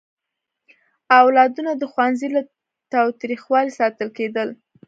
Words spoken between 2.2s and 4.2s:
له تاوتریخوالي ساتل